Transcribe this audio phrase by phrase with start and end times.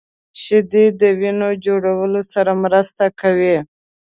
[0.41, 3.57] شیدې د وینې جوړولو سره مرسته کوي